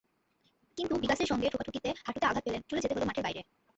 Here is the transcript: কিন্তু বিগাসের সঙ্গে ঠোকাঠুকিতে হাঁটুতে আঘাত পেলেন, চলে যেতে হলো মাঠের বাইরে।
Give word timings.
কিন্তু 0.77 0.93
বিগাসের 0.95 1.27
সঙ্গে 1.27 1.47
ঠোকাঠুকিতে 1.49 1.89
হাঁটুতে 2.05 2.25
আঘাত 2.27 2.43
পেলেন, 2.45 2.61
চলে 2.69 2.81
যেতে 2.81 2.93
হলো 2.95 3.07
মাঠের 3.07 3.25
বাইরে। 3.25 3.41